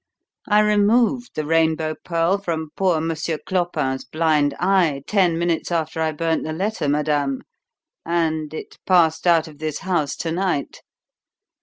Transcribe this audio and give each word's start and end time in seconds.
I 0.49 0.61
removed 0.61 1.35
the 1.35 1.45
Rainbow 1.45 1.93
Pearl 2.03 2.39
from 2.39 2.71
poor 2.75 2.99
Monsieur 2.99 3.37
Clopin's 3.37 4.03
blind 4.03 4.55
eye 4.59 5.03
ten 5.05 5.37
minutes 5.37 5.71
after 5.71 6.01
I 6.01 6.11
burnt 6.11 6.43
the 6.43 6.53
letter, 6.53 6.89
madame, 6.89 7.43
and 8.03 8.51
it 8.51 8.79
passed 8.87 9.27
out 9.27 9.47
of 9.47 9.59
this 9.59 9.81
house 9.85 10.15
to 10.15 10.31
night! 10.31 10.81